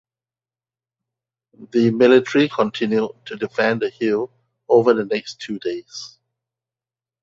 [1.69, 4.31] The military continued to defend the hill
[4.67, 6.17] over the next two days.